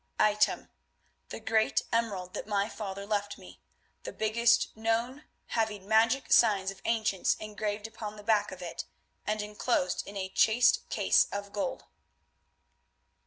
[0.17, 0.71] "Item:
[1.29, 3.61] The great emerald that my father left me,
[4.01, 8.85] the biggest known, having magic signs of ancients engraved upon the back of it,
[9.27, 11.85] and enclosed in a chased case of gold."